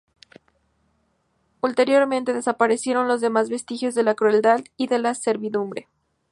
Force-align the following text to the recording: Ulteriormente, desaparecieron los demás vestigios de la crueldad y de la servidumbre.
Ulteriormente, 1.61 2.33
desaparecieron 2.33 3.07
los 3.07 3.21
demás 3.21 3.51
vestigios 3.51 3.93
de 3.93 4.01
la 4.01 4.15
crueldad 4.15 4.61
y 4.75 4.87
de 4.87 4.97
la 4.97 5.13
servidumbre. 5.13 5.89